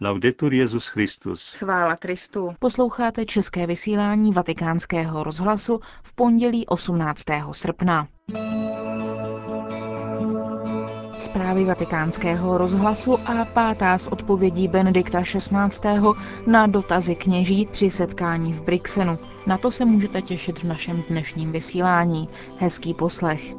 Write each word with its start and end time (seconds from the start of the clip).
Laudetur 0.00 0.54
Jezus 0.54 0.88
Christus. 0.88 1.52
Chvála 1.52 1.96
Kristu. 1.96 2.54
Posloucháte 2.58 3.24
české 3.24 3.66
vysílání 3.66 4.32
Vatikánského 4.32 5.24
rozhlasu 5.24 5.80
v 6.02 6.14
pondělí 6.14 6.66
18. 6.66 7.24
srpna. 7.52 8.08
Zprávy 11.18 11.64
vatikánského 11.64 12.58
rozhlasu 12.58 13.18
a 13.28 13.44
pátá 13.44 13.98
z 13.98 14.06
odpovědí 14.06 14.68
Benedikta 14.68 15.22
XVI. 15.22 15.78
na 16.46 16.66
dotazy 16.66 17.14
kněží 17.14 17.66
při 17.66 17.90
setkání 17.90 18.52
v 18.52 18.62
Brixenu. 18.62 19.18
Na 19.46 19.58
to 19.58 19.70
se 19.70 19.84
můžete 19.84 20.22
těšit 20.22 20.58
v 20.58 20.64
našem 20.64 21.02
dnešním 21.08 21.52
vysílání. 21.52 22.28
Hezký 22.58 22.94
poslech. 22.94 23.54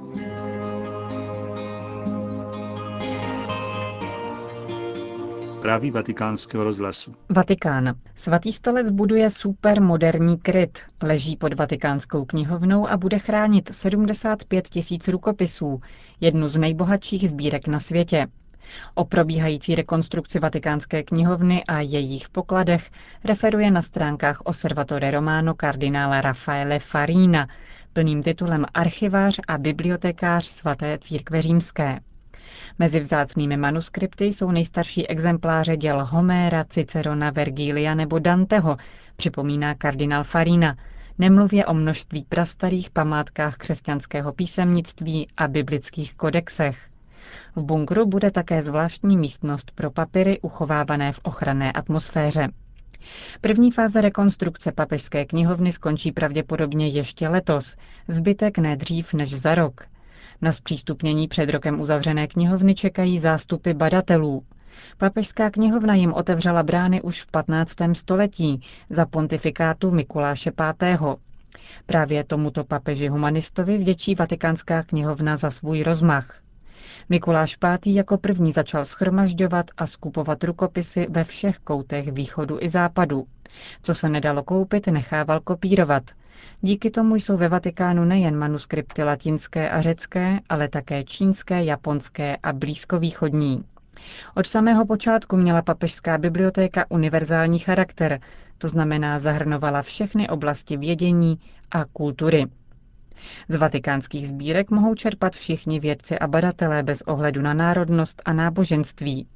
Zprávy 5.57 5.91
vatikánského 5.91 6.63
rozhlasu. 6.63 7.15
Vatikán. 7.29 7.95
Svatý 8.15 8.53
stolec 8.53 8.89
buduje 8.89 9.29
supermoderní 9.29 10.37
kryt. 10.37 10.79
Leží 11.03 11.37
pod 11.37 11.53
vatikánskou 11.53 12.25
knihovnou 12.25 12.87
a 12.87 12.97
bude 12.97 13.19
chránit 13.19 13.69
75 13.73 14.67
tisíc 14.67 15.07
rukopisů, 15.07 15.81
jednu 16.19 16.47
z 16.47 16.57
nejbohatších 16.57 17.29
sbírek 17.29 17.67
na 17.67 17.79
světě. 17.79 18.27
O 18.95 19.05
probíhající 19.05 19.75
rekonstrukci 19.75 20.39
vatikánské 20.39 21.03
knihovny 21.03 21.63
a 21.63 21.79
jejich 21.79 22.29
pokladech 22.29 22.91
referuje 23.23 23.71
na 23.71 23.81
stránkách 23.81 24.41
Osservatore 24.43 25.11
Romano 25.11 25.53
kardinála 25.53 26.21
Rafaele 26.21 26.79
Farina, 26.79 27.47
plným 27.93 28.23
titulem 28.23 28.65
Archivář 28.73 29.39
a 29.47 29.57
bibliotekář 29.57 30.45
svaté 30.45 30.97
církve 31.01 31.41
římské. 31.41 31.99
Mezi 32.79 32.99
vzácnými 32.99 33.57
manuskripty 33.57 34.25
jsou 34.25 34.51
nejstarší 34.51 35.07
exempláře 35.07 35.77
děl 35.77 36.05
Homéra, 36.05 36.63
Cicerona, 36.63 37.29
Vergília 37.29 37.95
nebo 37.95 38.19
Danteho, 38.19 38.77
připomíná 39.15 39.75
kardinál 39.75 40.23
Farina, 40.23 40.75
nemluvě 41.17 41.65
o 41.65 41.73
množství 41.73 42.25
prastarých 42.29 42.89
památkách 42.89 43.57
křesťanského 43.57 44.33
písemnictví 44.33 45.27
a 45.37 45.47
biblických 45.47 46.15
kodexech. 46.15 46.89
V 47.55 47.63
bunkru 47.63 48.05
bude 48.05 48.31
také 48.31 48.63
zvláštní 48.63 49.17
místnost 49.17 49.71
pro 49.75 49.91
papíry 49.91 50.39
uchovávané 50.41 51.11
v 51.11 51.19
ochranné 51.23 51.71
atmosféře. 51.71 52.49
První 53.41 53.71
fáze 53.71 54.01
rekonstrukce 54.01 54.71
papežské 54.71 55.25
knihovny 55.25 55.71
skončí 55.71 56.11
pravděpodobně 56.11 56.87
ještě 56.87 57.27
letos, 57.27 57.75
zbytek 58.07 58.57
ne 58.57 58.75
dřív 58.75 59.13
než 59.13 59.39
za 59.39 59.55
rok. 59.55 59.87
Na 60.41 60.51
zpřístupnění 60.51 61.27
před 61.27 61.49
rokem 61.49 61.81
uzavřené 61.81 62.27
knihovny 62.27 62.75
čekají 62.75 63.19
zástupy 63.19 63.73
badatelů. 63.73 64.43
Papežská 64.97 65.49
knihovna 65.49 65.95
jim 65.95 66.13
otevřela 66.13 66.63
brány 66.63 67.01
už 67.01 67.21
v 67.21 67.31
15. 67.31 67.75
století 67.93 68.61
za 68.89 69.05
pontifikátu 69.05 69.91
Mikuláše 69.91 70.51
V. 70.51 71.15
Právě 71.85 72.23
tomuto 72.23 72.63
papeži 72.63 73.07
humanistovi 73.07 73.77
vděčí 73.77 74.15
Vatikánská 74.15 74.83
knihovna 74.83 75.35
za 75.35 75.49
svůj 75.49 75.83
rozmach. 75.83 76.46
Mikuláš 77.09 77.57
V. 77.63 77.77
jako 77.85 78.17
první 78.17 78.51
začal 78.51 78.83
schromažďovat 78.85 79.65
a 79.77 79.85
skupovat 79.85 80.43
rukopisy 80.43 81.07
ve 81.09 81.23
všech 81.23 81.57
koutech 81.59 82.11
východu 82.11 82.57
i 82.61 82.69
západu. 82.69 83.27
Co 83.81 83.93
se 83.93 84.09
nedalo 84.09 84.43
koupit, 84.43 84.87
nechával 84.87 85.39
kopírovat– 85.39 86.03
Díky 86.61 86.91
tomu 86.91 87.15
jsou 87.15 87.37
ve 87.37 87.47
Vatikánu 87.47 88.05
nejen 88.05 88.35
manuskripty 88.37 89.03
latinské 89.03 89.69
a 89.69 89.81
řecké, 89.81 90.39
ale 90.49 90.67
také 90.67 91.03
čínské, 91.03 91.63
japonské 91.63 92.37
a 92.43 92.53
blízkovýchodní. 92.53 93.63
Od 94.35 94.47
samého 94.47 94.85
počátku 94.85 95.37
měla 95.37 95.61
papežská 95.61 96.17
bibliotéka 96.17 96.85
univerzální 96.89 97.59
charakter, 97.59 98.19
to 98.57 98.67
znamená 98.67 99.19
zahrnovala 99.19 99.81
všechny 99.81 100.29
oblasti 100.29 100.77
vědění 100.77 101.39
a 101.71 101.85
kultury. 101.85 102.45
Z 103.47 103.55
vatikánských 103.55 104.27
sbírek 104.27 104.71
mohou 104.71 104.95
čerpat 104.95 105.33
všichni 105.33 105.79
vědci 105.79 106.19
a 106.19 106.27
badatelé 106.27 106.83
bez 106.83 107.01
ohledu 107.01 107.41
na 107.41 107.53
národnost 107.53 108.21
a 108.25 108.33
náboženství. 108.33 109.27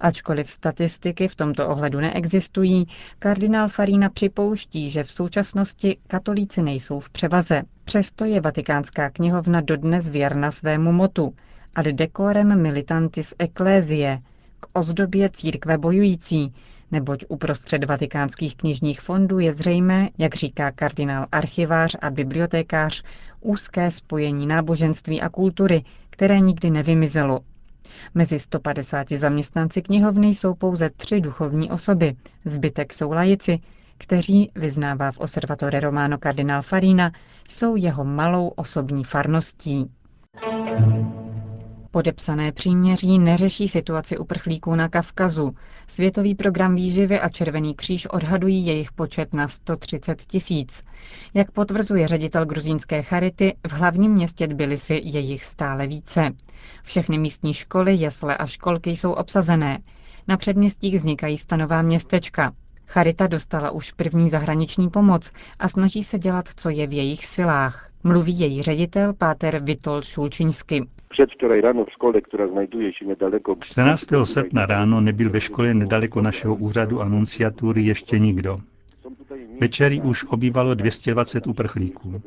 Ačkoliv 0.00 0.50
statistiky 0.50 1.28
v 1.28 1.36
tomto 1.36 1.68
ohledu 1.68 2.00
neexistují, 2.00 2.86
kardinál 3.18 3.68
Farina 3.68 4.08
připouští, 4.08 4.90
že 4.90 5.04
v 5.04 5.10
současnosti 5.10 5.96
katolíci 6.06 6.62
nejsou 6.62 6.98
v 6.98 7.10
převaze. 7.10 7.62
Přesto 7.84 8.24
je 8.24 8.40
Vatikánská 8.40 9.10
knihovna 9.10 9.60
dodnes 9.60 10.10
věrna 10.10 10.52
svému 10.52 10.92
motu 10.92 11.34
ad 11.74 11.86
decorem 11.86 12.62
militantis 12.62 13.34
ecclesiae, 13.38 14.18
k 14.60 14.66
ozdobě 14.72 15.30
církve 15.30 15.78
bojující, 15.78 16.54
neboť 16.94 17.24
uprostřed 17.28 17.84
vatikánských 17.84 18.56
knižních 18.56 19.00
fondů 19.00 19.38
je 19.38 19.52
zřejmé, 19.52 20.08
jak 20.18 20.34
říká 20.34 20.70
kardinál 20.70 21.26
archivář 21.32 21.96
a 22.02 22.10
bibliotekář, 22.10 23.02
úzké 23.40 23.90
spojení 23.90 24.46
náboženství 24.46 25.20
a 25.20 25.28
kultury, 25.28 25.84
které 26.10 26.40
nikdy 26.40 26.70
nevymizelo. 26.70 27.40
Mezi 28.14 28.38
150 28.38 29.08
zaměstnanci 29.08 29.82
knihovny 29.82 30.28
jsou 30.28 30.54
pouze 30.54 30.90
tři 30.90 31.20
duchovní 31.20 31.70
osoby, 31.70 32.14
zbytek 32.44 32.92
jsou 32.92 33.12
lajici, 33.12 33.58
kteří, 33.98 34.50
vyznává 34.54 35.12
v 35.12 35.18
Osservatore 35.18 35.80
Romano 35.80 36.18
kardinál 36.18 36.62
Farina, 36.62 37.12
jsou 37.48 37.76
jeho 37.76 38.04
malou 38.04 38.48
osobní 38.48 39.04
farností. 39.04 39.90
Podepsané 41.94 42.52
příměří 42.52 43.18
neřeší 43.18 43.68
situaci 43.68 44.18
uprchlíků 44.18 44.74
na 44.74 44.88
Kavkazu. 44.88 45.54
Světový 45.86 46.34
program 46.34 46.74
výživy 46.74 47.20
a 47.20 47.28
Červený 47.28 47.74
kříž 47.74 48.06
odhadují 48.06 48.66
jejich 48.66 48.92
počet 48.92 49.34
na 49.34 49.48
130 49.48 50.22
tisíc. 50.22 50.84
Jak 51.34 51.50
potvrzuje 51.50 52.08
ředitel 52.08 52.46
gruzínské 52.46 53.02
charity, 53.02 53.56
v 53.66 53.72
hlavním 53.72 54.12
městě 54.12 54.48
Tbilisi 54.48 55.00
je 55.04 55.20
jich 55.20 55.44
stále 55.44 55.86
více. 55.86 56.30
Všechny 56.82 57.18
místní 57.18 57.54
školy, 57.54 57.94
jesle 57.94 58.36
a 58.36 58.46
školky 58.46 58.90
jsou 58.90 59.12
obsazené. 59.12 59.78
Na 60.28 60.36
předměstích 60.36 60.96
vznikají 60.96 61.38
stanová 61.38 61.82
městečka. 61.82 62.52
Charita 62.86 63.26
dostala 63.26 63.70
už 63.70 63.92
první 63.92 64.30
zahraniční 64.30 64.90
pomoc 64.90 65.32
a 65.58 65.68
snaží 65.68 66.02
se 66.02 66.18
dělat, 66.18 66.48
co 66.56 66.70
je 66.70 66.86
v 66.86 66.92
jejich 66.92 67.26
silách. 67.26 67.90
Mluví 68.04 68.38
její 68.38 68.62
ředitel 68.62 69.12
Páter 69.14 69.62
Witold 69.64 70.04
Šulčiňsky. 70.04 70.86
Ráno 71.62 71.84
v 71.84 71.90
škole, 71.90 72.20
která 72.20 72.48
znajduje 72.48 72.92
se 72.98 73.04
nedaleko... 73.04 73.56
14. 73.60 74.06
srpna 74.24 74.66
ráno 74.66 75.00
nebyl 75.00 75.30
ve 75.30 75.40
škole 75.40 75.74
nedaleko 75.74 76.22
našeho 76.22 76.54
úřadu 76.54 77.00
anunciatury 77.00 77.82
ještě 77.82 78.18
nikdo. 78.18 78.56
Večerí 79.60 80.00
už 80.00 80.24
obývalo 80.24 80.74
220 80.74 81.46
uprchlíků. 81.46 82.22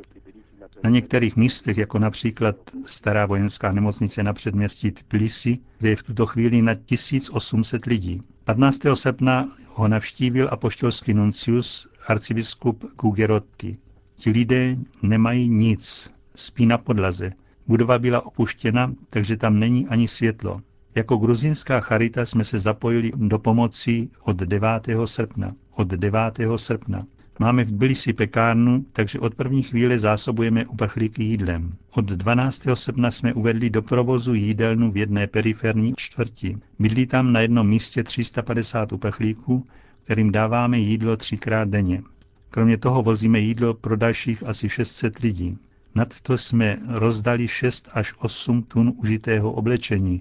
Na 0.84 0.90
některých 0.90 1.36
místech, 1.36 1.78
jako 1.78 2.00
například 2.00 2.56
stará 2.86 3.26
vojenská 3.26 3.72
nemocnice 3.72 4.24
na 4.24 4.34
předměstí 4.34 4.92
Tbilisi, 4.92 5.58
kde 5.80 5.90
je 5.90 5.96
v 5.96 6.04
tuto 6.04 6.26
chvíli 6.26 6.62
na 6.62 6.76
1800 6.76 7.86
lidí. 7.86 8.22
15. 8.44 8.80
srpna 8.94 9.52
ho 9.74 9.88
navštívil 9.88 10.50
apoštolský 10.52 11.14
nuncius 11.14 11.88
arcibiskup 12.08 12.86
Gugerotti. 13.02 13.78
Ti 14.16 14.30
lidé 14.30 14.76
nemají 15.02 15.50
nic, 15.50 16.12
spí 16.36 16.66
na 16.66 16.78
podlaze. 16.78 17.32
Budova 17.68 18.00
byla 18.00 18.26
opuštěna, 18.26 18.94
takže 19.10 19.38
tam 19.38 19.60
není 19.60 19.88
ani 19.88 20.08
světlo. 20.08 20.62
Jako 20.96 21.18
gruzinská 21.18 21.80
charita 21.80 22.26
jsme 22.26 22.44
se 22.44 22.60
zapojili 22.60 23.12
do 23.16 23.40
pomoci 23.40 24.10
od 24.22 24.38
9. 24.38 24.70
srpna. 25.06 25.56
Od 25.76 25.88
9. 25.88 26.20
srpna. 26.56 27.02
Máme 27.40 27.64
v 27.64 27.72
Tbilisi 27.72 28.14
pekárnu, 28.14 28.86
takže 28.94 29.20
od 29.20 29.36
první 29.36 29.64
chvíle 29.64 30.00
zásobujeme 30.00 30.66
uprchlíky 30.66 31.24
jídlem. 31.24 31.72
Od 31.92 32.06
12. 32.06 32.62
srpna 32.74 33.12
jsme 33.12 33.34
uvedli 33.34 33.70
do 33.70 33.82
provozu 33.82 34.34
jídelnu 34.34 34.92
v 34.92 34.98
jedné 34.98 35.28
periferní 35.28 35.94
čtvrti. 35.98 36.56
Bydlí 36.80 37.06
tam 37.06 37.34
na 37.34 37.40
jednom 37.40 37.68
místě 37.68 38.04
350 38.04 38.92
uprchlíků, 38.92 39.66
kterým 40.04 40.32
dáváme 40.32 40.80
jídlo 40.80 41.18
třikrát 41.18 41.70
denně. 41.70 42.02
Kromě 42.50 42.78
toho 42.78 43.04
vozíme 43.04 43.40
jídlo 43.40 43.74
pro 43.74 43.96
dalších 43.98 44.44
asi 44.46 44.70
600 44.70 45.20
lidí. 45.20 45.58
Nadto 45.98 46.38
jsme 46.38 46.78
rozdali 46.88 47.48
6 47.48 47.90
až 47.94 48.14
8 48.18 48.64
tun 48.64 48.94
užitého 48.98 49.52
oblečení, 49.52 50.20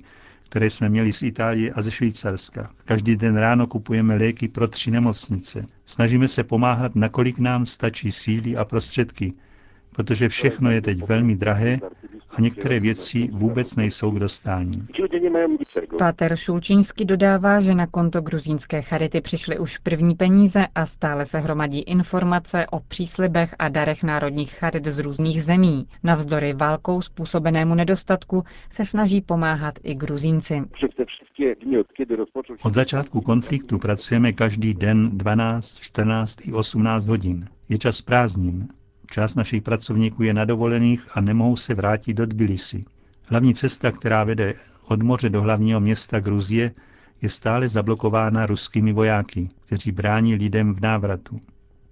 které 0.49 0.71
jsme 0.71 0.89
měli 0.89 1.13
z 1.13 1.23
Itálie 1.23 1.73
a 1.73 1.83
ze 1.83 1.91
Švýcarska. 1.91 2.71
Každý 2.85 3.17
den 3.17 3.37
ráno 3.37 3.67
kupujeme 3.67 4.17
léky 4.17 4.49
pro 4.49 4.69
tři 4.69 4.91
nemocnice. 4.91 5.67
Snažíme 5.87 6.29
se 6.29 6.45
pomáhat, 6.45 6.95
nakolik 6.95 7.39
nám 7.39 7.67
stačí 7.67 8.13
síly 8.13 8.57
a 8.57 8.65
prostředky, 8.65 9.33
protože 9.97 10.29
všechno 10.29 10.71
je 10.71 10.83
teď 10.83 11.03
velmi 11.03 11.37
drahé 11.37 11.79
a 12.31 12.41
některé 12.41 12.81
věci 12.81 13.29
vůbec 13.33 13.77
nejsou 13.77 14.11
k 14.11 14.19
dostání. 14.19 14.87
Páter 15.99 16.37
Šulčínsky 16.37 17.05
dodává, 17.05 17.61
že 17.61 17.75
na 17.75 17.87
konto 17.87 18.21
gruzínské 18.21 18.83
charity 18.83 19.21
přišly 19.21 19.59
už 19.59 19.79
první 19.79 20.15
peníze 20.15 20.67
a 20.75 20.87
stále 20.87 21.27
se 21.27 21.39
hromadí 21.39 21.81
informace 21.81 22.67
o 22.71 22.81
příslibech 22.81 23.55
a 23.59 23.69
darech 23.69 24.03
národních 24.03 24.53
charit 24.53 24.85
z 24.85 24.99
různých 24.99 25.43
zemí. 25.43 25.87
Navzdory 26.03 26.53
válkou 26.53 27.03
způsobenému 27.03 27.75
nedostatku 27.75 28.45
se 28.71 28.85
snaží 28.85 29.21
pomáhat 29.21 29.75
i 29.83 29.95
Gruzínci. 29.95 30.63
Od 32.63 32.73
začátku 32.73 33.21
konfliktu 33.21 33.79
pracujeme 33.79 34.33
každý 34.33 34.75
den 34.75 35.19
12, 35.19 35.79
14 35.81 36.49
i 36.49 36.53
18 36.53 37.07
hodin. 37.07 37.49
Je 37.69 37.79
čas 37.79 38.03
prázdnin. 38.03 38.69
Část 39.11 39.35
našich 39.35 39.63
pracovníků 39.63 40.23
je 40.23 40.35
na 40.35 40.45
dovolených 40.45 41.07
a 41.15 41.21
nemohou 41.21 41.57
se 41.57 41.75
vrátit 41.75 42.15
do 42.15 42.27
Tbilisi. 42.27 42.85
Hlavní 43.25 43.55
cesta, 43.55 43.93
která 43.93 44.25
vede 44.25 44.55
od 44.89 45.03
moře 45.03 45.31
do 45.31 45.43
hlavního 45.43 45.81
města 45.81 46.21
Gruzie, 46.21 46.75
je 47.23 47.31
stále 47.31 47.69
zablokována 47.69 48.47
ruskými 48.47 48.93
vojáky, 48.93 49.49
kteří 49.67 49.93
brání 49.93 50.35
lidem 50.35 50.75
v 50.75 50.81
návratu. 50.81 51.41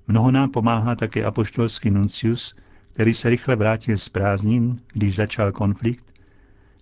Mnoho 0.08 0.30
nám 0.30 0.50
pomáhá 0.50 0.96
také 0.96 1.24
apoštolský 1.24 1.90
nuncius, 1.90 2.54
který 2.92 3.14
se 3.14 3.30
rychle 3.30 3.56
vrátil 3.56 3.96
z 3.96 4.08
prázdnin, 4.08 4.80
když 4.92 5.16
začal 5.16 5.52
konflikt. 5.52 6.04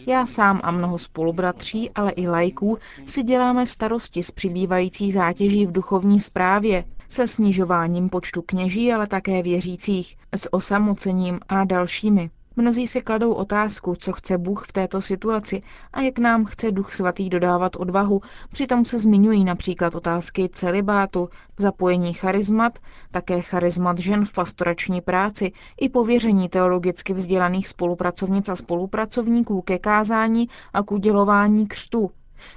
Já 0.07 0.27
sám 0.27 0.61
a 0.65 0.71
mnoho 0.71 0.99
spolubratří, 0.99 1.91
ale 1.91 2.11
i 2.13 2.29
lajků 2.29 2.79
si 3.07 3.23
děláme 3.23 3.67
starosti 3.67 4.23
s 4.23 4.31
přibývající 4.31 5.13
zátěží 5.13 5.67
v 5.67 5.73
duchovní 5.73 6.21
správě, 6.21 6.85
se 7.11 7.29
snižováním 7.29 8.09
počtu 8.09 8.43
kněží, 8.43 8.93
ale 8.93 9.07
také 9.07 9.43
věřících, 9.43 10.17
s 10.35 10.53
osamocením 10.55 11.41
a 11.49 11.65
dalšími. 11.65 12.31
Mnozí 12.57 12.87
si 12.87 13.01
kladou 13.03 13.33
otázku, 13.33 13.95
co 13.99 14.13
chce 14.13 14.39
Bůh 14.39 14.67
v 14.69 14.73
této 14.73 15.01
situaci 15.01 15.63
a 15.93 16.01
jak 16.01 16.19
nám 16.19 16.45
chce 16.45 16.71
Duch 16.71 16.95
Svatý 16.95 17.31
dodávat 17.31 17.77
odvahu. 17.77 18.21
Přitom 18.53 18.85
se 18.85 18.99
zmiňují 18.99 19.45
například 19.45 19.95
otázky 19.95 20.49
celibátu, 20.53 21.29
zapojení 21.59 22.13
charizmat, 22.13 22.79
také 23.11 23.41
charizmat 23.41 23.99
žen 23.99 24.25
v 24.25 24.33
pastorační 24.33 25.01
práci 25.01 25.53
i 25.81 25.89
pověření 25.89 26.49
teologicky 26.49 27.13
vzdělaných 27.13 27.69
spolupracovnic 27.69 28.49
a 28.49 28.57
spolupracovníků 28.57 29.63
ke 29.63 29.79
kázání 29.79 30.49
a 30.73 30.83
k 30.83 30.93
udělování 30.93 31.67
křtu. 31.67 32.11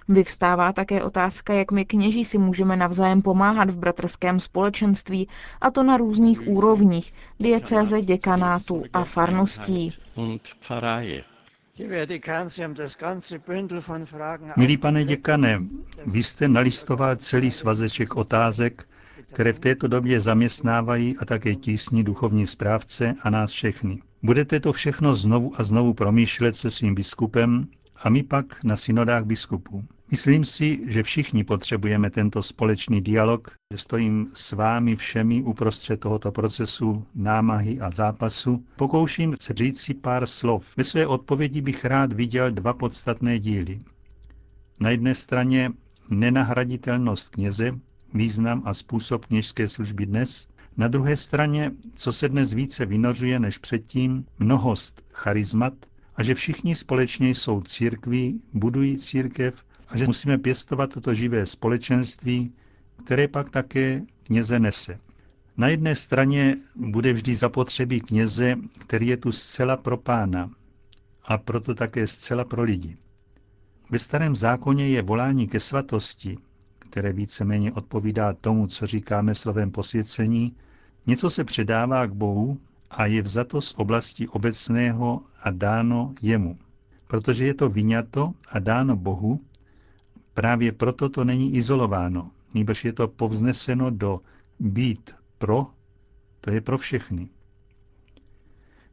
Vyvstává 0.07 0.73
také 0.73 1.03
otázka, 1.03 1.53
jak 1.53 1.71
my 1.71 1.85
kněží 1.85 2.25
si 2.25 2.37
můžeme 2.37 2.75
navzájem 2.75 3.21
pomáhat 3.21 3.69
v 3.69 3.77
bratrském 3.77 4.39
společenství, 4.39 5.27
a 5.61 5.71
to 5.71 5.83
na 5.83 5.97
různých 5.97 6.47
úrovních, 6.47 7.13
diecéze, 7.39 8.01
děkanátu 8.01 8.83
a 8.93 9.03
farností. 9.03 9.89
Milý 14.57 14.77
pane 14.77 15.05
děkane, 15.05 15.61
vy 16.07 16.23
jste 16.23 16.47
nalistoval 16.47 17.15
celý 17.15 17.51
svazeček 17.51 18.15
otázek, 18.15 18.87
které 19.33 19.53
v 19.53 19.59
této 19.59 19.87
době 19.87 20.21
zaměstnávají 20.21 21.17
a 21.17 21.25
také 21.25 21.55
tísní 21.55 22.03
duchovní 22.03 22.47
správce 22.47 23.15
a 23.23 23.29
nás 23.29 23.51
všechny. 23.51 24.01
Budete 24.23 24.59
to 24.59 24.73
všechno 24.73 25.15
znovu 25.15 25.53
a 25.57 25.63
znovu 25.63 25.93
promýšlet 25.93 26.55
se 26.55 26.71
svým 26.71 26.95
biskupem 26.95 27.67
a 28.03 28.09
my 28.09 28.23
pak 28.23 28.63
na 28.63 28.75
synodách 28.75 29.23
biskupů. 29.23 29.83
Myslím 30.11 30.45
si, 30.45 30.91
že 30.91 31.03
všichni 31.03 31.43
potřebujeme 31.43 32.09
tento 32.09 32.43
společný 32.43 33.01
dialog, 33.01 33.51
že 33.71 33.77
stojím 33.77 34.27
s 34.33 34.51
vámi 34.51 34.95
všemi 34.95 35.41
uprostřed 35.41 35.99
tohoto 35.99 36.31
procesu 36.31 37.05
námahy 37.15 37.79
a 37.79 37.91
zápasu. 37.91 38.65
Pokouším 38.75 39.35
se 39.39 39.53
říct 39.53 39.81
si 39.81 39.93
pár 39.93 40.25
slov. 40.25 40.77
Ve 40.77 40.83
své 40.83 41.07
odpovědi 41.07 41.61
bych 41.61 41.85
rád 41.85 42.13
viděl 42.13 42.51
dva 42.51 42.73
podstatné 42.73 43.39
díly. 43.39 43.79
Na 44.79 44.89
jedné 44.89 45.15
straně 45.15 45.71
nenahraditelnost 46.09 47.29
kněze, 47.29 47.71
význam 48.13 48.61
a 48.65 48.73
způsob 48.73 49.25
kněžské 49.25 49.67
služby 49.67 50.05
dnes, 50.05 50.47
na 50.77 50.87
druhé 50.87 51.17
straně, 51.17 51.71
co 51.95 52.13
se 52.13 52.29
dnes 52.29 52.53
více 52.53 52.85
vynořuje 52.85 53.39
než 53.39 53.57
předtím, 53.57 54.25
mnohost 54.39 55.01
charizmat, 55.13 55.73
a 56.15 56.23
že 56.23 56.35
všichni 56.35 56.75
společně 56.75 57.29
jsou 57.29 57.61
církví, 57.61 58.41
budují 58.53 58.97
církev 58.97 59.63
a 59.87 59.97
že 59.97 60.05
musíme 60.05 60.37
pěstovat 60.37 60.93
toto 60.93 61.13
živé 61.13 61.45
společenství, 61.45 62.53
které 63.05 63.27
pak 63.27 63.49
také 63.49 64.01
kněze 64.23 64.59
nese. 64.59 64.99
Na 65.57 65.67
jedné 65.67 65.95
straně 65.95 66.55
bude 66.75 67.13
vždy 67.13 67.35
zapotřebí 67.35 68.01
kněze, 68.01 68.55
který 68.79 69.07
je 69.07 69.17
tu 69.17 69.31
zcela 69.31 69.77
pro 69.77 69.97
pána 69.97 70.51
a 71.23 71.37
proto 71.37 71.75
také 71.75 72.07
zcela 72.07 72.45
pro 72.45 72.63
lidi. 72.63 72.97
Ve 73.89 73.99
starém 73.99 74.35
zákoně 74.35 74.87
je 74.87 75.01
volání 75.01 75.47
ke 75.47 75.59
svatosti, 75.59 76.37
které 76.79 77.13
víceméně 77.13 77.71
odpovídá 77.71 78.33
tomu, 78.33 78.67
co 78.67 78.87
říkáme 78.87 79.35
slovem 79.35 79.71
posvěcení, 79.71 80.55
něco 81.07 81.29
se 81.29 81.43
předává 81.43 82.07
k 82.07 82.13
Bohu 82.13 82.59
a 82.89 83.05
je 83.05 83.21
vzato 83.21 83.61
z 83.61 83.73
oblasti 83.77 84.27
obecného 84.27 85.21
a 85.43 85.51
dáno 85.51 86.13
jemu. 86.21 86.57
Protože 87.07 87.45
je 87.45 87.53
to 87.53 87.69
vyňato 87.69 88.33
a 88.49 88.59
dáno 88.59 88.95
Bohu, 88.95 89.41
právě 90.33 90.71
proto 90.71 91.09
to 91.09 91.23
není 91.23 91.55
izolováno, 91.55 92.31
nebož 92.53 92.85
je 92.85 92.93
to 92.93 93.07
povzneseno 93.07 93.89
do 93.89 94.21
být 94.59 95.15
pro, 95.37 95.67
to 96.41 96.51
je 96.51 96.61
pro 96.61 96.77
všechny. 96.77 97.29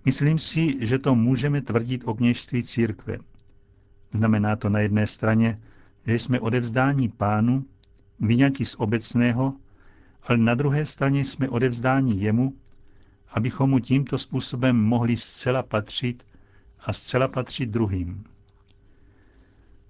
Myslím 0.05 0.39
si, 0.39 0.87
že 0.87 0.99
to 0.99 1.15
můžeme 1.15 1.61
tvrdit 1.63 2.03
o 2.05 2.15
kněžství 2.15 2.63
církve. 2.63 3.19
Znamená 4.13 4.57
to 4.57 4.69
na 4.69 4.81
jedné 4.81 5.07
straně, 5.07 5.61
že 6.07 6.15
jsme 6.15 6.41
odevzdáni 6.41 7.09
pánu, 7.09 7.65
vyňati 8.21 8.65
z 8.65 8.75
obecného, 8.75 9.55
ale 10.23 10.39
na 10.39 10.55
druhé 10.55 10.87
straně 10.87 11.25
jsme 11.25 11.49
odevzdáni 11.49 12.15
jemu, 12.21 12.55
abychom 13.31 13.71
mu 13.71 13.79
tímto 13.79 14.19
způsobem 14.19 14.77
mohli 14.77 15.17
zcela 15.17 15.63
patřit 15.63 16.23
a 16.81 16.93
zcela 16.93 17.29
patřit 17.29 17.67
druhým. 17.71 18.25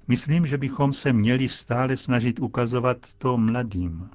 Myslím, 0.09 0.47
že 0.47 0.59
bychom 0.59 0.93
se 0.93 1.13
měli 1.13 1.49
stále 1.49 1.97
snažit 1.97 2.41
ukazovat 2.41 2.97
to 3.19 3.37
mladým, 3.39 4.11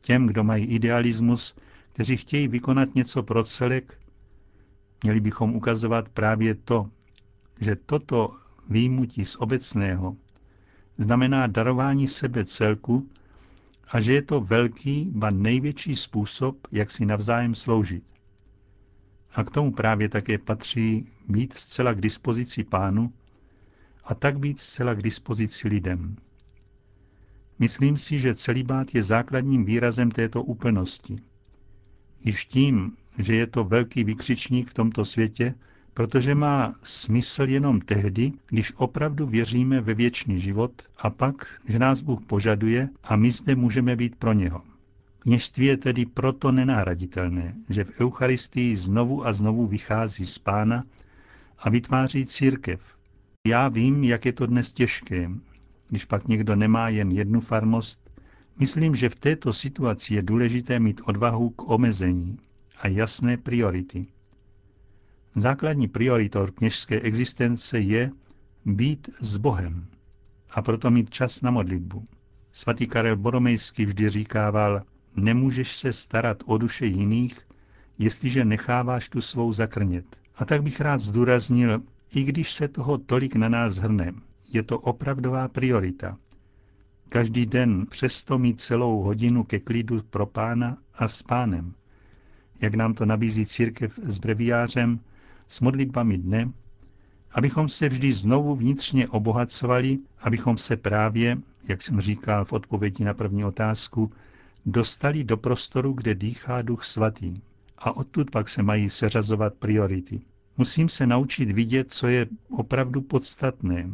těm, 0.00 0.26
kdo 0.26 0.44
mají 0.44 0.64
idealismus, 0.64 1.54
kteří 1.92 2.16
chtějí 2.16 2.48
vykonat 2.48 2.94
něco 2.94 3.22
pro 3.22 3.44
celek, 3.44 3.98
měli 5.02 5.20
bychom 5.20 5.54
ukazovat 5.54 6.08
právě 6.08 6.54
to, 6.54 6.90
že 7.60 7.76
toto 7.76 8.36
výjimutí 8.68 9.24
z 9.24 9.36
obecného 9.36 10.16
znamená 10.98 11.46
darování 11.46 12.08
sebe 12.08 12.44
celku 12.44 13.08
a 13.88 14.00
že 14.00 14.12
je 14.12 14.22
to 14.22 14.40
velký, 14.40 15.10
ba 15.14 15.30
největší 15.30 15.96
způsob, 15.96 16.56
jak 16.72 16.90
si 16.90 17.06
navzájem 17.06 17.54
sloužit. 17.54 18.04
A 19.34 19.44
k 19.44 19.50
tomu 19.50 19.72
právě 19.72 20.08
také 20.08 20.38
patří 20.38 21.06
být 21.28 21.52
zcela 21.52 21.92
k 21.94 22.00
dispozici 22.00 22.64
pánu 22.64 23.12
a 24.04 24.14
tak 24.14 24.38
být 24.38 24.60
zcela 24.60 24.94
k 24.94 25.02
dispozici 25.02 25.68
lidem. 25.68 26.16
Myslím 27.58 27.98
si, 27.98 28.18
že 28.18 28.34
celibát 28.34 28.94
je 28.94 29.02
základním 29.02 29.64
výrazem 29.64 30.10
této 30.10 30.42
úplnosti. 30.42 31.18
Již 32.24 32.44
tím, 32.46 32.96
že 33.18 33.34
je 33.34 33.46
to 33.46 33.64
velký 33.64 34.04
vykřičník 34.04 34.70
v 34.70 34.74
tomto 34.74 35.04
světě, 35.04 35.54
protože 35.94 36.34
má 36.34 36.74
smysl 36.82 37.42
jenom 37.48 37.80
tehdy, 37.80 38.32
když 38.48 38.72
opravdu 38.76 39.26
věříme 39.26 39.80
ve 39.80 39.94
věčný 39.94 40.40
život 40.40 40.82
a 40.98 41.10
pak, 41.10 41.60
že 41.68 41.78
nás 41.78 42.00
Bůh 42.00 42.20
požaduje 42.26 42.88
a 43.04 43.16
my 43.16 43.30
zde 43.30 43.54
můžeme 43.54 43.96
být 43.96 44.16
pro 44.16 44.32
něho. 44.32 44.71
Kněžství 45.22 45.66
je 45.66 45.76
tedy 45.76 46.06
proto 46.06 46.52
nenahraditelné, 46.52 47.54
že 47.68 47.84
v 47.84 48.00
Eucharistii 48.00 48.76
znovu 48.76 49.26
a 49.26 49.32
znovu 49.32 49.66
vychází 49.66 50.26
z 50.26 50.38
pána 50.38 50.84
a 51.58 51.70
vytváří 51.70 52.26
církev. 52.26 52.80
Já 53.48 53.68
vím, 53.68 54.04
jak 54.04 54.26
je 54.26 54.32
to 54.32 54.46
dnes 54.46 54.72
těžké, 54.72 55.30
když 55.88 56.04
pak 56.04 56.28
někdo 56.28 56.56
nemá 56.56 56.88
jen 56.88 57.10
jednu 57.12 57.40
farmost. 57.40 58.10
Myslím, 58.58 58.94
že 58.94 59.08
v 59.08 59.14
této 59.14 59.52
situaci 59.52 60.14
je 60.14 60.22
důležité 60.22 60.80
mít 60.80 61.00
odvahu 61.04 61.50
k 61.50 61.70
omezení 61.70 62.38
a 62.80 62.88
jasné 62.88 63.36
priority. 63.36 64.06
Základní 65.36 65.88
prioritou 65.88 66.46
kněžské 66.46 67.00
existence 67.00 67.78
je 67.78 68.10
být 68.64 69.08
s 69.20 69.36
Bohem 69.36 69.86
a 70.50 70.62
proto 70.62 70.90
mít 70.90 71.10
čas 71.10 71.42
na 71.42 71.50
modlitbu. 71.50 72.04
Svatý 72.52 72.86
Karel 72.86 73.16
Boromejský 73.16 73.86
vždy 73.86 74.10
říkával, 74.10 74.82
nemůžeš 75.16 75.76
se 75.76 75.92
starat 75.92 76.42
o 76.46 76.58
duše 76.58 76.86
jiných, 76.86 77.40
jestliže 77.98 78.44
necháváš 78.44 79.08
tu 79.08 79.20
svou 79.20 79.52
zakrnět. 79.52 80.04
A 80.36 80.44
tak 80.44 80.62
bych 80.62 80.80
rád 80.80 80.98
zdůraznil, 80.98 81.82
i 82.14 82.24
když 82.24 82.52
se 82.52 82.68
toho 82.68 82.98
tolik 82.98 83.34
na 83.36 83.48
nás 83.48 83.76
hrne, 83.76 84.12
je 84.52 84.62
to 84.62 84.78
opravdová 84.78 85.48
priorita. 85.48 86.18
Každý 87.08 87.46
den 87.46 87.86
přesto 87.86 88.38
mít 88.38 88.60
celou 88.60 89.02
hodinu 89.02 89.44
ke 89.44 89.60
klidu 89.60 90.02
pro 90.10 90.26
pána 90.26 90.78
a 90.94 91.08
s 91.08 91.22
pánem. 91.22 91.74
Jak 92.60 92.74
nám 92.74 92.94
to 92.94 93.06
nabízí 93.06 93.46
církev 93.46 93.98
s 94.02 94.18
breviářem, 94.18 95.00
s 95.48 95.60
modlitbami 95.60 96.18
dne, 96.18 96.52
abychom 97.32 97.68
se 97.68 97.88
vždy 97.88 98.12
znovu 98.12 98.56
vnitřně 98.56 99.08
obohacovali, 99.08 99.98
abychom 100.20 100.58
se 100.58 100.76
právě, 100.76 101.38
jak 101.68 101.82
jsem 101.82 102.00
říkal 102.00 102.44
v 102.44 102.52
odpovědi 102.52 103.04
na 103.04 103.14
první 103.14 103.44
otázku, 103.44 104.12
dostali 104.66 105.24
do 105.24 105.36
prostoru, 105.36 105.92
kde 105.92 106.14
dýchá 106.14 106.62
Duch 106.62 106.84
Svatý. 106.84 107.34
A 107.78 107.96
odtud 107.96 108.30
pak 108.30 108.48
se 108.48 108.62
mají 108.62 108.90
seřazovat 108.90 109.54
priority. 109.54 110.20
Musím 110.58 110.88
se 110.88 111.06
naučit 111.06 111.50
vidět, 111.50 111.92
co 111.92 112.06
je 112.06 112.26
opravdu 112.50 113.00
podstatné, 113.00 113.90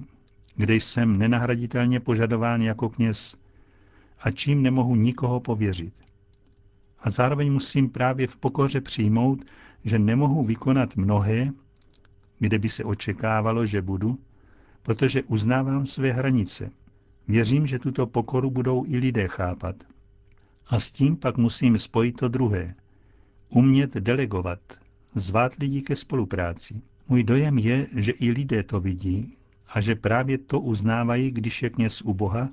kde 0.56 0.74
jsem 0.74 1.18
nenahraditelně 1.18 2.00
požadován 2.00 2.62
jako 2.62 2.88
kněz 2.88 3.36
a 4.18 4.30
čím 4.30 4.62
nemohu 4.62 4.96
nikoho 4.96 5.40
pověřit. 5.40 5.92
A 7.00 7.10
zároveň 7.10 7.52
musím 7.52 7.90
právě 7.90 8.26
v 8.26 8.36
pokoře 8.36 8.80
přijmout, 8.80 9.44
že 9.84 9.98
nemohu 9.98 10.44
vykonat 10.44 10.96
mnohé, 10.96 11.52
kde 12.38 12.58
by 12.58 12.68
se 12.68 12.84
očekávalo, 12.84 13.66
že 13.66 13.82
budu, 13.82 14.18
protože 14.82 15.22
uznávám 15.22 15.86
své 15.86 16.12
hranice. 16.12 16.70
Věřím, 17.28 17.66
že 17.66 17.78
tuto 17.78 18.06
pokoru 18.06 18.50
budou 18.50 18.84
i 18.86 18.98
lidé 18.98 19.28
chápat. 19.28 19.76
A 20.68 20.80
s 20.80 20.90
tím 20.90 21.16
pak 21.16 21.36
musím 21.36 21.78
spojit 21.78 22.12
to 22.12 22.28
druhé. 22.28 22.74
Umět 23.48 23.94
delegovat, 23.94 24.60
zvát 25.14 25.54
lidi 25.54 25.82
ke 25.82 25.96
spolupráci. 25.96 26.82
Můj 27.08 27.22
dojem 27.22 27.58
je, 27.58 27.86
že 27.96 28.12
i 28.12 28.30
lidé 28.30 28.62
to 28.62 28.80
vidí 28.80 29.36
a 29.68 29.80
že 29.80 29.94
právě 29.94 30.38
to 30.38 30.60
uznávají, 30.60 31.30
když 31.30 31.62
je 31.62 31.70
kněz 31.70 32.02
u 32.02 32.14
Boha, 32.14 32.48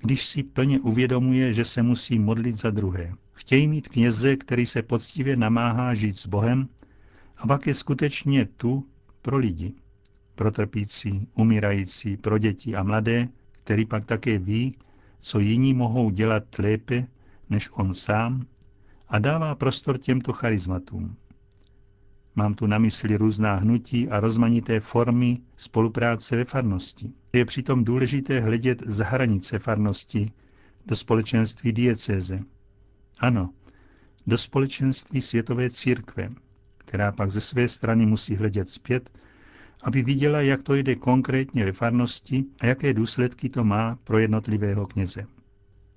když 0.00 0.26
si 0.26 0.42
plně 0.42 0.80
uvědomuje, 0.80 1.54
že 1.54 1.64
se 1.64 1.82
musí 1.82 2.18
modlit 2.18 2.56
za 2.56 2.70
druhé. 2.70 3.14
Chtějí 3.32 3.68
mít 3.68 3.88
kněze, 3.88 4.36
který 4.36 4.66
se 4.66 4.82
poctivě 4.82 5.36
namáhá 5.36 5.94
žít 5.94 6.18
s 6.18 6.26
Bohem 6.26 6.68
a 7.36 7.46
pak 7.46 7.66
je 7.66 7.74
skutečně 7.74 8.44
tu 8.44 8.86
pro 9.22 9.36
lidi, 9.36 9.72
pro 10.34 10.50
trpící, 10.50 11.28
umírající, 11.34 12.16
pro 12.16 12.38
děti 12.38 12.76
a 12.76 12.82
mladé, 12.82 13.28
který 13.52 13.84
pak 13.84 14.04
také 14.04 14.38
ví, 14.38 14.76
co 15.18 15.38
jiní 15.38 15.74
mohou 15.74 16.10
dělat 16.10 16.58
lépe 16.58 17.06
než 17.50 17.68
on 17.72 17.94
sám 17.94 18.46
a 19.08 19.18
dává 19.18 19.54
prostor 19.54 19.98
těmto 19.98 20.32
charizmatům. 20.32 21.16
Mám 22.34 22.54
tu 22.54 22.66
na 22.66 22.78
mysli 22.78 23.16
různá 23.16 23.54
hnutí 23.54 24.08
a 24.08 24.20
rozmanité 24.20 24.80
formy 24.80 25.38
spolupráce 25.56 26.36
ve 26.36 26.44
farnosti. 26.44 27.12
Je 27.32 27.44
přitom 27.44 27.84
důležité 27.84 28.40
hledět 28.40 28.82
za 28.86 29.04
hranice 29.04 29.58
farnosti 29.58 30.32
do 30.86 30.96
společenství 30.96 31.72
diecéze. 31.72 32.40
Ano, 33.18 33.50
do 34.26 34.38
společenství 34.38 35.22
světové 35.22 35.70
církve, 35.70 36.30
která 36.78 37.12
pak 37.12 37.30
ze 37.30 37.40
své 37.40 37.68
strany 37.68 38.06
musí 38.06 38.36
hledět 38.36 38.68
zpět, 38.70 39.10
aby 39.82 40.02
viděla, 40.02 40.40
jak 40.40 40.62
to 40.62 40.74
jde 40.74 40.94
konkrétně 40.94 41.64
ve 41.64 41.72
farnosti 41.72 42.44
a 42.60 42.66
jaké 42.66 42.94
důsledky 42.94 43.48
to 43.48 43.64
má 43.64 43.98
pro 44.04 44.18
jednotlivého 44.18 44.86
kněze. 44.86 45.26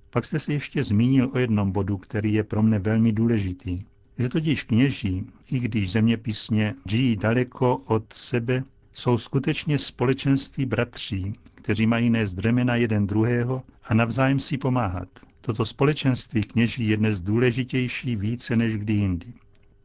Pak 0.10 0.26
jste 0.26 0.40
se 0.40 0.54
ještě 0.54 0.84
zmínil 0.84 1.30
o 1.34 1.40
jednom 1.40 1.72
bodu, 1.72 1.98
který 1.98 2.34
je 2.34 2.44
pro 2.44 2.64
mne 2.64 2.80
velmi 2.80 3.12
důležitý 3.12 3.84
že 4.20 4.30
totiž 4.30 4.64
kněží, 4.64 5.26
i 5.52 5.60
když 5.60 5.92
zeměpisně 5.92 6.76
žijí 6.86 7.16
daleko 7.16 7.78
od 7.78 8.14
sebe, 8.14 8.64
jsou 8.94 9.18
skutečně 9.18 9.78
společenství 9.78 10.66
bratří, 10.66 11.34
kteří 11.56 11.88
mají 11.88 12.10
nést 12.10 12.34
břemena 12.34 12.76
jeden 12.76 13.08
druhého 13.08 13.64
a 13.84 13.94
navzájem 13.94 14.40
si 14.40 14.58
pomáhat. 14.58 15.08
Toto 15.42 15.66
společenství 15.66 16.44
kněží 16.44 16.88
je 16.90 16.98
dnes 16.98 17.22
důležitější 17.22 18.16
více 18.16 18.56
než 18.56 18.78
kdy 18.78 18.94
jindy. 18.94 19.34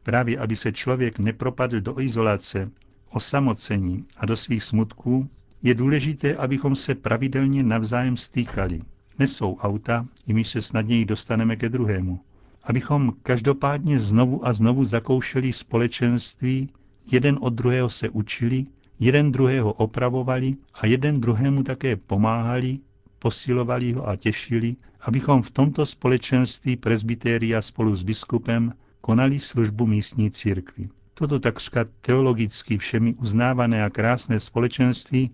Právě 0.03 0.39
aby 0.39 0.55
se 0.55 0.71
člověk 0.71 1.19
nepropadl 1.19 1.81
do 1.81 1.99
izolace, 1.99 2.71
osamocení 3.09 4.05
a 4.17 4.25
do 4.25 4.37
svých 4.37 4.63
smutků, 4.63 5.29
je 5.63 5.75
důležité, 5.75 6.35
abychom 6.35 6.75
se 6.75 6.95
pravidelně 6.95 7.63
navzájem 7.63 8.17
stýkali. 8.17 8.81
Nesou 9.19 9.57
auta, 9.57 10.05
jimiž 10.27 10.47
se 10.47 10.61
snadněji 10.61 11.05
dostaneme 11.05 11.55
ke 11.55 11.69
druhému 11.69 12.19
abychom 12.65 13.13
každopádně 13.23 13.99
znovu 13.99 14.47
a 14.47 14.53
znovu 14.53 14.85
zakoušeli 14.85 15.53
společenství, 15.53 16.69
jeden 17.11 17.37
od 17.41 17.53
druhého 17.53 17.89
se 17.89 18.09
učili, 18.09 18.65
jeden 18.99 19.31
druhého 19.31 19.73
opravovali 19.73 20.55
a 20.73 20.85
jeden 20.85 21.21
druhému 21.21 21.63
také 21.63 21.95
pomáhali, 21.95 22.79
posilovali 23.19 23.93
ho 23.93 24.07
a 24.07 24.15
těšili, 24.15 24.75
abychom 25.01 25.41
v 25.41 25.51
tomto 25.51 25.85
společenství 25.85 26.75
presbytéria 26.75 27.61
spolu 27.61 27.95
s 27.95 28.03
biskupem 28.03 28.73
konali 29.01 29.39
službu 29.39 29.85
místní 29.85 30.31
církvi. 30.31 30.83
Toto 31.13 31.39
takřka 31.39 31.85
teologicky 32.01 32.77
všemi 32.77 33.13
uznávané 33.13 33.83
a 33.83 33.89
krásné 33.89 34.39
společenství 34.39 35.31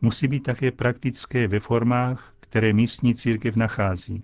musí 0.00 0.28
být 0.28 0.42
také 0.42 0.70
praktické 0.70 1.48
ve 1.48 1.60
formách, 1.60 2.31
které 2.52 2.72
místní 2.72 3.14
církev 3.14 3.56
nachází. 3.56 4.22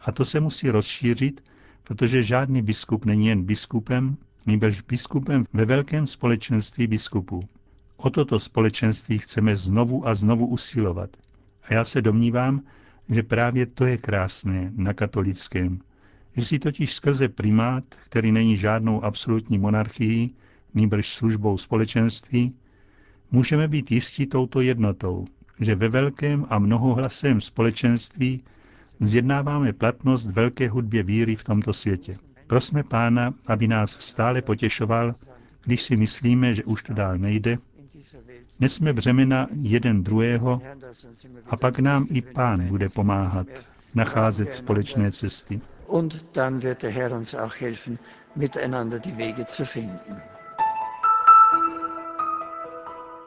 A 0.00 0.12
to 0.12 0.24
se 0.24 0.40
musí 0.40 0.70
rozšířit 0.70 1.40
protože 1.88 2.22
žádný 2.22 2.62
biskup 2.62 3.04
není 3.04 3.26
jen 3.26 3.42
biskupem, 3.42 4.16
nýbrž 4.46 4.80
biskupem 4.80 5.46
ve 5.52 5.64
velkém 5.64 6.06
společenství 6.06 6.86
biskupů. 6.86 7.40
O 7.96 8.10
toto 8.10 8.38
společenství 8.38 9.18
chceme 9.18 9.56
znovu 9.56 10.08
a 10.08 10.14
znovu 10.14 10.46
usilovat. 10.46 11.10
A 11.62 11.74
já 11.74 11.84
se 11.84 12.02
domnívám, 12.02 12.62
že 13.08 13.22
právě 13.22 13.66
to 13.66 13.86
je 13.86 13.96
krásné 13.96 14.72
na 14.76 14.92
katolickém, 14.92 15.78
že 16.36 16.44
si 16.44 16.58
totiž 16.58 16.94
skrze 16.94 17.28
primát, 17.28 17.84
který 18.04 18.32
není 18.32 18.56
žádnou 18.56 19.04
absolutní 19.04 19.58
monarchií, 19.58 20.34
nýbrž 20.74 21.08
službou 21.08 21.58
společenství, 21.58 22.54
můžeme 23.30 23.68
být 23.68 23.90
jistí 23.90 24.26
touto 24.26 24.60
jednotou, 24.60 25.24
že 25.60 25.74
ve 25.74 25.88
velkém 25.88 26.46
a 26.50 26.58
mnohohlasém 26.58 27.40
společenství 27.40 28.42
zjednáváme 29.00 29.72
platnost 29.72 30.26
velké 30.26 30.68
hudbě 30.68 31.02
víry 31.02 31.36
v 31.36 31.44
tomto 31.44 31.72
světě. 31.72 32.16
Prosme 32.46 32.82
Pána, 32.82 33.34
aby 33.46 33.68
nás 33.68 33.90
stále 33.90 34.42
potěšoval, 34.42 35.12
když 35.64 35.82
si 35.82 35.96
myslíme, 35.96 36.54
že 36.54 36.64
už 36.64 36.82
to 36.82 36.94
dál 36.94 37.18
nejde, 37.18 37.58
nesme 38.60 38.92
břemena 38.92 39.46
jeden 39.52 40.02
druhého 40.02 40.62
a 41.46 41.56
pak 41.56 41.78
nám 41.78 42.06
i 42.10 42.22
Pán 42.22 42.68
bude 42.68 42.88
pomáhat 42.88 43.46
nacházet 43.94 44.54
společné 44.54 45.12
cesty. 45.12 45.60
Und 45.86 46.26
dann 46.34 46.60
wird 46.62 46.82
der 46.82 46.90
Herr 46.92 47.12
uns 47.12 47.34
auch 47.34 47.60
helfen, 47.60 47.98
miteinander 48.36 48.98
die 49.00 49.16
Wege 49.18 49.44
zu 49.44 49.64
finden. 49.64 50.16